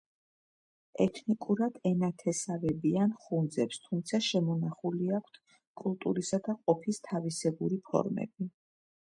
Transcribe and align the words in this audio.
ეთნიკურად 1.03 1.75
ენათესავებიან 1.89 3.13
ხუნძებს, 3.25 3.81
თუმცა 3.83 4.21
შემონახული 4.29 5.11
აქვთ 5.19 5.39
კულტურისა 5.83 6.41
და 6.49 6.57
ყოფის 6.65 7.03
თავისებური 7.11 7.81
ფორმები. 7.93 8.51